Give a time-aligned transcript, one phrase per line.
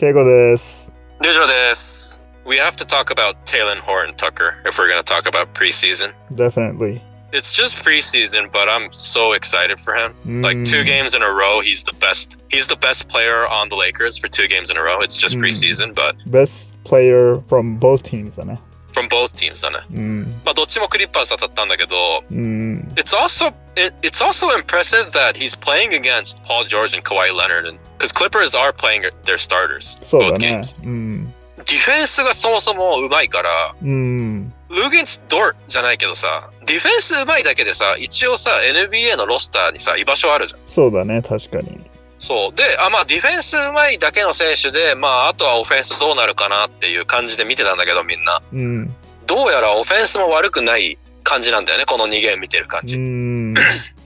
[0.00, 0.91] 敬語です。
[1.19, 2.19] Neutral this.
[2.45, 6.11] We have to talk about Talon Horton Tucker if we're going to talk about preseason.
[6.35, 7.01] Definitely.
[7.31, 10.13] It's just preseason, but I'm so excited for him.
[10.41, 10.85] Like two Mm.
[10.85, 12.37] games in a row, he's the best.
[12.49, 14.99] He's the best player on the Lakers for two games in a row.
[15.01, 15.41] It's just Mm.
[15.43, 18.59] preseason, but Best player from both teams だね。
[18.91, 19.85] From both teams だね。
[19.93, 20.41] うん。
[20.45, 22.91] まあどっちもクリッパーズ当たったんだけど、うん。
[22.95, 27.79] it's also it, it's also impressive that he's playing against Paul George and Kawhi Leonard, and
[27.97, 30.75] because Clippers are playing their starters そうだ both ね games.。
[30.83, 31.33] うん。
[31.57, 34.53] ディフェンスがそもそも上手いから、うん。
[34.69, 40.59] ルーゲンツ・ドルじゃないけどさ、ディフェンス上手いだけでさ、一応さ、NBA のロスターにさ、居場所あるじゃん。
[40.65, 41.81] そうだね、確かに。
[42.20, 42.56] そう。
[42.56, 48.42] で、あ、まあディフェンス上手いだけの選手で、まああとはオフェンスどうなるかなっていう感じで見てたんだけど、みんな。
[48.52, 48.94] うん。
[49.26, 52.98] どうやらオフェンスも悪くない感じなんだよね、この2ゲーム見てる感うじ。
[52.98, 53.54] ん。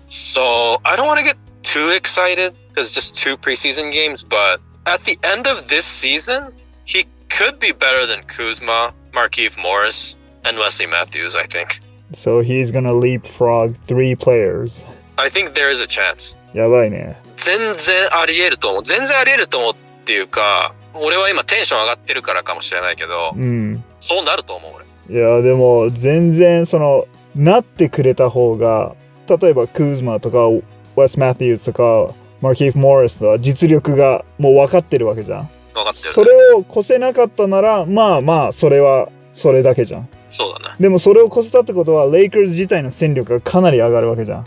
[0.09, 4.60] So, I don't want to get too excited because it's just two preseason games, but
[4.86, 6.52] at the end of this season,
[6.84, 11.80] he could be better than Kuzma, Markeith Morris, and Wesley Matthews, I think.
[12.12, 14.82] So he's gonna leapfrog three players.
[15.18, 16.38] I think there is a chance.
[16.54, 17.20] やばいね。
[17.38, 17.74] 全然
[18.12, 18.84] あり得ると思う。
[18.84, 23.84] 全然あり得ると思うっていうか、俺は今テンション上がってるからかもしれないけど、うん。
[23.99, 24.86] そうなると思う俺。
[25.18, 28.96] いや、でも全然その、なってくれた方が、
[29.27, 35.49] 例えばクーズマとか、ウェス・マティーズとか、マーキーフ・モーリスは実力がもう分かってるわけじゃん。
[35.74, 36.13] 分かってる、ね。
[36.13, 40.10] それを越せなかったなら、まあまあ、それはそれだけじゃん。
[40.35, 40.75] そうだね。
[40.79, 44.39] でもそれを越せたってことは、レイカーズ自体の戦力がかなり上がるわけじゃん。
[44.39, 44.45] うん。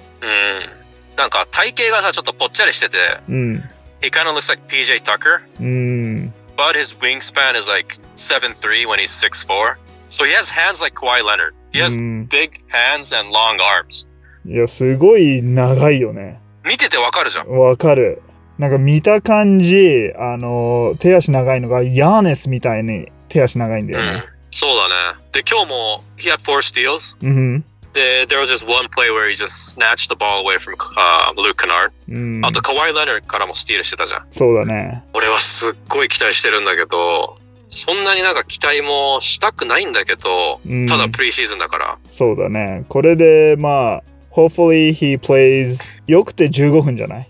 [1.17, 3.65] なんか体型がさ、ちょっとぽっちゃりしてて、うん。
[4.03, 5.41] he kind of looks like PJ Tucker.
[5.61, 6.33] うん。
[6.57, 9.77] but his wingspan is like 7'3 when he's 6'4.
[10.09, 11.55] So he has hands like Kawhi Leonard.
[11.73, 14.07] He has うん、big hands and long arms.
[14.45, 16.41] いや、すごい長いよね。
[16.65, 17.49] 見ててわかるじゃん。
[17.49, 18.23] わかる。
[18.59, 24.25] なんか見た感じ、あの、手足長いのがヤーネスみたいに手足長いんだよね。
[24.59, 25.19] そうだね。
[25.33, 27.17] で、今日も he had four steals.
[27.23, 27.65] うん。
[27.93, 31.91] で、there was this one play where he just snatched the ball away from、uh, Luke Kennard.
[32.09, 32.45] うん。
[32.45, 34.27] あと、Kawhi Leonard からもスティールしてたじゃん。
[34.31, 35.05] そうだね。
[35.15, 37.39] 俺はすっごい期待してるんだけど、
[37.71, 41.99] そんなになんか期待もしたくないんだけど、うん、ただプリシーズンだから。
[42.09, 42.85] そうだね。
[42.89, 44.03] これで、まあ、
[44.33, 47.29] hopefully he plays よくて15分じゃない？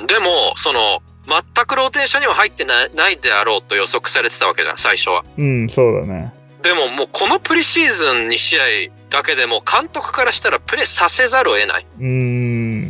[0.00, 0.06] うん。
[0.06, 5.24] でも、その、全くローテーションには入ってないないであろうと予測されてたわけじゃん、最初は。
[5.38, 6.32] うん、そうだね。
[6.62, 8.62] でももうこのプリシーズン2試合
[9.08, 11.86] だけでも監督からしたらプレーさせざるを得ない。
[11.98, 12.06] うー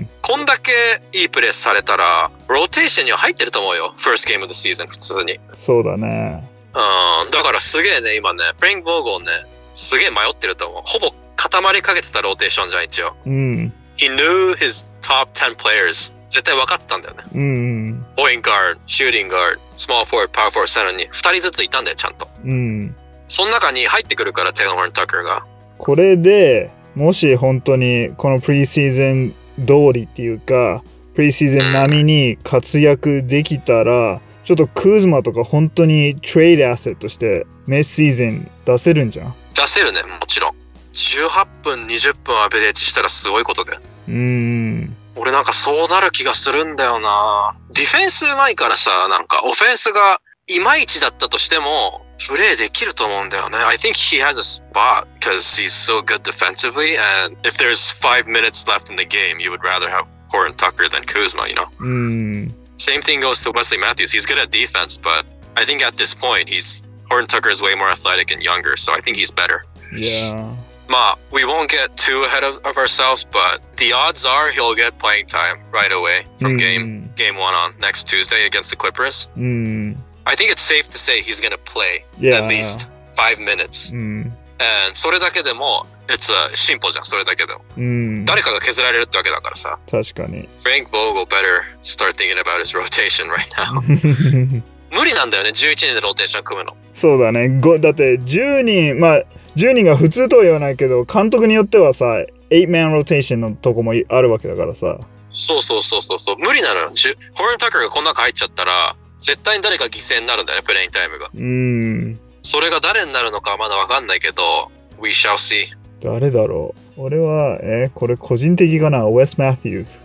[0.02, 0.08] ん。
[0.22, 3.94] こんだけいいプレーされたら、ローテーションには入ってると思うよ。
[3.96, 5.40] first game of the season 普通に。
[5.56, 6.48] そうだね。
[6.74, 7.30] うん。
[7.30, 9.30] だからすげえね、今ね、フレンク・ボーゴンね、
[9.74, 10.82] すげえ迷ってると思う。
[10.84, 13.16] ほぼ固まりかけてたローテーションじゃん、一応。
[13.24, 13.72] うん。
[13.96, 16.12] He knew his top 10 players.
[16.28, 17.24] 絶対分かってたんだよね。
[17.34, 18.06] うん。
[18.16, 22.28] point guard, shooting guard, small forward, power forward, center に2人ずついたんだよ、ちゃんと。
[22.44, 22.96] うん。
[23.30, 25.46] その中に入ってくるから、テイラー・ホーン・タッカーが。
[25.78, 29.34] これでもし本当にこのプリシーズン
[29.66, 30.82] 通りっていうか、
[31.14, 39.34] プリシーズン並みに活躍できたら、ちょっとクーズマとか本当にトレードアセットとしてメッシーズン出せるんじゃん？
[39.54, 40.54] 出せるね、もちろん。
[40.92, 43.80] 18分、20分アベレージしたらすごいことだよ。
[44.08, 44.96] うーん。
[45.14, 47.54] 俺なんかそうなる気がするんだよな。
[47.72, 53.58] ディフェンスうまいからさ、なんかオフェンスがいまいちだったとしても、プレーできると思うんだよね。
[53.58, 56.96] I think he has a spot because he's so good defensively.
[56.96, 60.88] And if there's five minutes left in the game, you would rather have Horton Tucker
[60.88, 61.66] than Kuzma, you know?
[61.78, 62.48] Hmm.
[62.76, 64.12] Same thing goes to Wesley Matthews.
[64.12, 65.26] He's good at defense, but
[65.56, 68.94] I think at this point, he's Horton Tucker is way more athletic and younger, so
[68.94, 69.64] I think he's better.
[69.94, 70.54] Yeah.
[70.88, 74.98] Ma, we won't get too ahead of, of ourselves, but the odds are he'll get
[74.98, 76.58] playing time right away from mm.
[76.58, 79.28] game game one on next Tuesday against the Clippers.
[79.36, 79.96] Mm.
[80.30, 83.92] I think it's safe to say he's gonna play いや at least five minutes.
[83.94, 84.32] うん。
[84.60, 87.62] And それだけでも、it's a 進歩じゃん、それだけでも。
[87.76, 88.24] うん。
[88.26, 89.78] 誰かが削られるってわけだからさ。
[89.90, 90.48] 確かに。
[90.58, 93.80] Frank Vogel better start thinking about his rotation right now.
[94.92, 96.76] 無理なんだよね、11人でローテーション組むの。
[96.94, 97.48] そうだね。
[97.60, 99.22] ごだって10人、まあ
[99.56, 102.04] 10人が普通とは言わないけど、監督によってはさ、
[102.50, 104.98] 8-man ローテーションのとこもあるわけだからさ。
[105.32, 106.36] そうそうそうそうそう。
[106.38, 106.88] 無理なのよ。
[106.88, 111.30] ホールタッカーがこの中入っちゃったら、絶対に誰か犠牲になるんだよね、プレインタイムが。
[111.34, 112.18] うん。
[112.42, 114.70] それが誰になるのかはまだわかんないけど、
[115.00, 115.66] We shall see.
[116.02, 119.04] 誰だろう俺は、えーこれ個人的かな？
[119.04, 120.00] ウェス・マティーズ。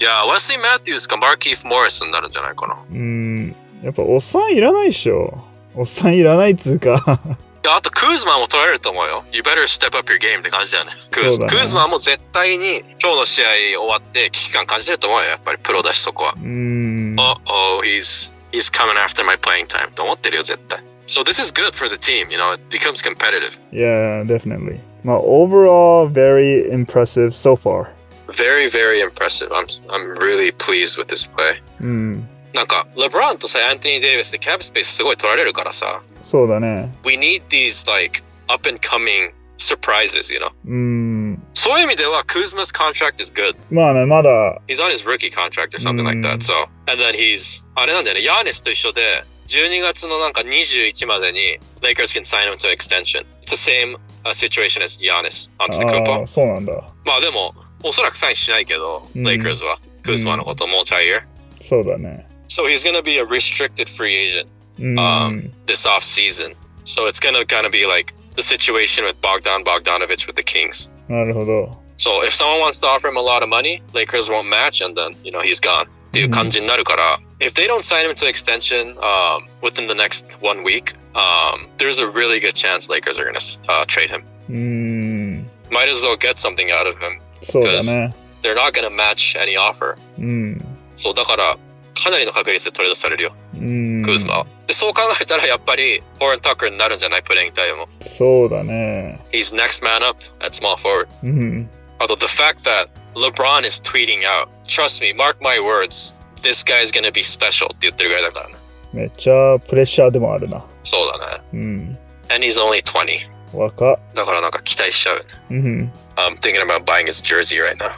[0.00, 2.76] いや、ウェスリー・マティウスかマーキーフ・モーリスになるんじゃないかな。
[2.90, 3.54] うん。
[3.82, 5.42] やっぱおっさんいらないっしょ。
[5.74, 7.20] おっさんいらないっつうか。
[7.63, 9.23] いや、あとクーズマンも取られると思うよ。
[9.31, 10.91] You better step up your game って感じだよね。
[11.11, 15.29] クーズ,、そうだねクーズマンも絶対に今日の試合終わって危機感感じてると思うよ。
[15.29, 16.33] やっぱりプロだしそこは。
[16.37, 17.15] うん。
[17.17, 20.83] Uh oh, he's he's coming after my playing time と思ってるよ、絶対。
[21.05, 23.59] So this is good for the team, you know, it becomes competitive.
[23.71, 24.79] Yeah, definitely.
[25.03, 27.87] まあ、overall, very impressive so far.
[28.29, 29.51] Very, very impressive.
[29.51, 31.61] I'm, I'm really pleased with this play.
[31.81, 32.29] うん。
[32.54, 36.92] なんか、レブランとさ、アントニー・デイビスでキャプスペースすごい取られるからさ、そうだね。
[37.04, 40.50] we need these like up and coming surprises, you know?
[40.66, 41.42] うん。
[41.54, 43.56] そういう意味では、Kuzma's contract is good.
[43.70, 46.38] まあね、まだ、He's on his rookie contract or something like うん that.
[46.38, 53.24] So, and then he's, あれなんだよね、ヤーネスと一緒で、12月のなんか21までに Lakers can sign him to extension.
[53.42, 56.22] It's the same、uh, situation as Giannis あ Antetokounmpo.
[56.24, 56.72] あ、そうなんだ。
[57.04, 61.22] まあでも、おそらくサインしないけど、うん Lakers は、クズマのこともう year.
[61.62, 62.26] そうだね。
[62.47, 64.47] So he's gonna be a restricted free agent
[64.79, 64.99] うん。
[64.99, 65.31] あ
[65.65, 66.55] this off season.
[66.83, 70.89] So it's gonna kind of be like the situation with Bogdan Bogdanovich with the Kings.
[71.07, 71.77] なるほど。
[71.97, 74.95] So if someone wants to offer him a lot of money, Lakers won't match, and
[74.95, 75.85] then you know he's gone.
[75.85, 81.99] っていう感じになるから、if they don't sign him to extension um, within the next one week, um, there's
[81.99, 84.23] a really good chance Lakers are gonna uh, trade him.
[84.49, 85.49] うん。
[85.71, 87.19] Might as well get something out of him.
[87.43, 88.15] そうだね。
[88.41, 89.95] They're not gonna match any offer.
[90.19, 90.61] うん。
[90.95, 91.57] そうだから
[91.98, 94.02] かなりの確率でトレードされるよ、うん。
[94.02, 94.46] クーズマは。
[94.66, 97.88] でそう考えたらやっぱりホーレン・タッカーになるんじゃないプレイングタイムも。
[98.06, 99.20] そうだね。
[99.32, 101.08] He's next man up at small forward.
[101.22, 101.70] うん。
[101.98, 107.10] Although the fact that LeBron is tweeting out, trust me, mark my words, this guy's gonna
[107.10, 108.54] be special って言ってるぐらいだからね。
[108.92, 110.64] めっちゃプレッシャーでもあるな。
[110.84, 111.42] そうだね。
[111.52, 111.98] うん。
[112.30, 113.28] And he's only 20.
[113.52, 113.98] 若っ。
[114.14, 115.24] だからなんか期待しちゃう。
[115.50, 115.92] うん。
[116.16, 117.92] I'm thinking about buying his jersey right now.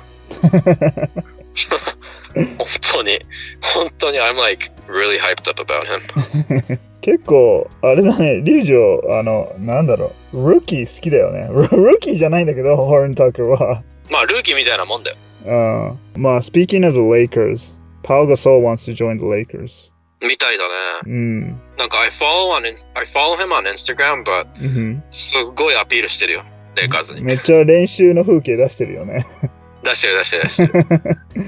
[2.58, 3.20] 本当に、
[3.60, 6.78] 本当に I'm like really hyped up about him.
[7.00, 11.48] 結構、あれだね、リュウジョ、あの、なんだろう、ルーキー好きだよね。
[11.50, 13.82] ル ルーキーじゃないんだけど、ホーレン・タッカーは。
[14.10, 15.16] まあルーキーみたいなもんだよ。
[15.46, 16.22] うん。
[16.22, 19.92] まあ、speaking of the Lakers, Pau Gasol wants to join the Lakers.
[20.20, 20.74] みたいだね。
[21.06, 21.60] うん。
[21.78, 22.64] なんか I follow on
[22.94, 25.02] I follow him on Instagram, but うん。
[25.10, 26.44] すっごいアピールしてるよ。
[26.76, 27.22] レイカーズに。
[27.22, 29.24] めっちゃ練習の風景出してるよね。
[29.82, 30.84] 出してる出してる出してる。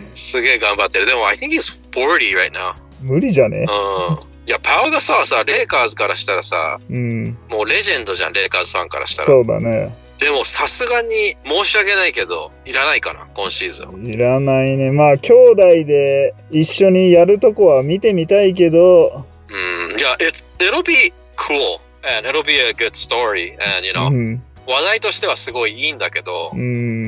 [0.14, 1.06] すげえ頑張ってる。
[1.06, 2.74] でも I think he's 40 right now.
[3.02, 3.66] 無理じゃね？
[3.68, 4.18] うん。
[4.46, 7.36] いや、パウがさ、さ、レイカーズからしたらさ、うん。
[7.50, 9.26] もうレジェンドじゃん、レイカーズファンからしたら。
[9.28, 9.94] そうだね。
[10.18, 14.06] でもさすがに申し訳ないけど、いらないかな、今シーズン。
[14.06, 14.90] いらないね。
[14.92, 19.52] まあ、兄弟で一緒にやるとこは見てみたいけど、う
[19.94, 19.96] ん。
[19.98, 21.80] いや、it, it'll be cool.
[22.18, 23.52] And it'll be a good story.
[23.76, 24.42] And, you know, うん。
[24.66, 27.01] 話題としてはすごいいいんだけどう、ん。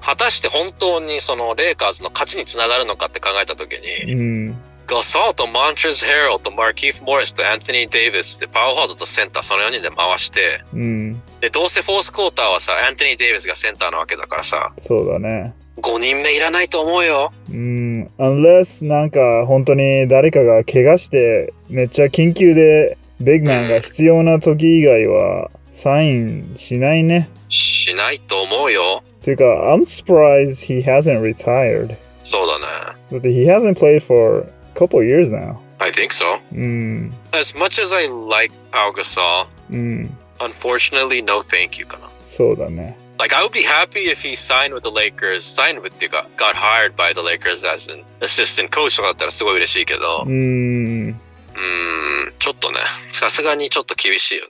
[0.00, 4.58] 果たして本当にそのレイカーズの勝ちにつながるのかって考えたときに、うん。
[4.86, 11.22] ガソーとマンチャズ・ヘロとマーキーフ・モリスとアントニー・デイビスってパワーフォワードとセンターその4人で回して、うん。
[11.40, 15.54] で、どうせフォースクォーターはさ、アントニー・デイビスがセンターなわけだからさ、そうだね。
[15.76, 17.32] 5人目いらないと思うよ。
[17.50, 18.10] うん。
[18.18, 27.30] unless なんか本当に誰かが怪我してめっちゃ緊急でビッグマンが必要な時以外はサインしないね。
[27.48, 29.04] しないと思うよ。
[29.21, 31.95] ていうか、I'm surprised he hasn't retired.
[32.23, 32.65] そうだね。
[33.11, 35.57] だって he hasn't played for a couple years now.
[35.79, 36.39] I think so.
[36.53, 37.13] うん。
[37.31, 40.17] As much as I like Pau Gasol, うん。
[40.39, 42.09] unfortunately, no thank you かな。
[42.25, 42.97] そうだね。
[43.17, 46.95] Like, I would be happy if he signed with the Lakers, signed with, っていうか、got hired
[46.95, 51.09] by the Lakers as an assistant coach とかだったらすごい嬉しいけど、うん。
[51.09, 52.79] うーん、ちょっとね、
[53.13, 54.47] さすがにちょっと厳しいよ。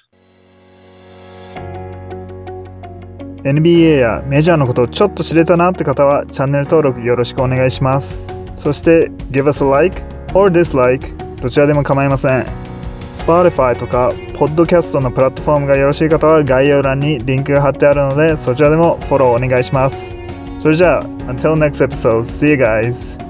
[3.43, 8.35] NBA やメジャーのことをちょっと知れたなって方はチャンネル登録よろしくお願いします。
[8.57, 10.03] そして Give us a like
[10.35, 12.45] or dislike どちらでも構いません。
[13.17, 20.13] Spotify とか Podcast のプラットフォームがよろしい方は概要欄にリンクが貼ってあるのでそちらでもフォローお願いします。
[20.59, 23.30] それじゃあ、Until next episode, see you guys!